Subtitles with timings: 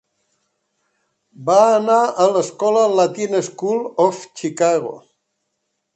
[1.49, 4.99] Va anar a l'escola Latin School of Chicago.